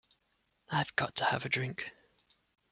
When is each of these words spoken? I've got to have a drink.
I've 0.67 0.95
got 0.95 1.17
to 1.17 1.25
have 1.25 1.45
a 1.45 1.49
drink. 1.49 1.91